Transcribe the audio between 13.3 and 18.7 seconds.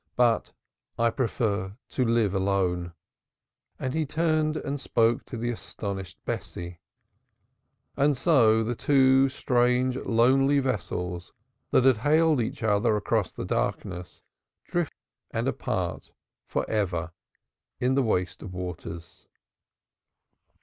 the darkness drifted away and apart for ever in the waste of